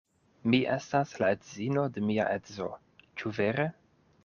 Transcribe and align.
Mi 0.53 0.59
estas 0.75 1.13
la 1.23 1.29
edzino 1.35 1.85
de 1.99 2.05
mia 2.07 2.27
edzo; 2.39 2.73
ĉu 3.21 3.37
vere? 3.43 3.71